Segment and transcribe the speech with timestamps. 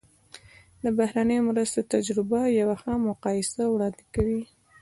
[0.83, 4.41] د بهرنیو مرستو تجربه یوه ښه مقایسه وړاندې کوي.